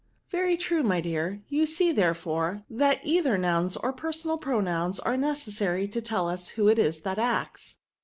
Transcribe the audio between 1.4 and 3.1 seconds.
you see, therefore, that